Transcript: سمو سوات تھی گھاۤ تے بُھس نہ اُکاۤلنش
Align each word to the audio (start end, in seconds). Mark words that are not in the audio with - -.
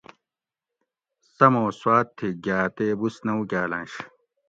سمو 1.35 1.65
سوات 1.79 2.07
تھی 2.17 2.29
گھاۤ 2.45 2.67
تے 2.75 2.87
بُھس 2.99 3.15
نہ 3.25 3.33
اُکاۤلنش 3.39 3.91